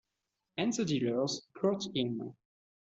And 0.57 0.73
the 0.73 0.83
dealers 0.83 1.45
court 1.55 1.83
him. 1.93 2.33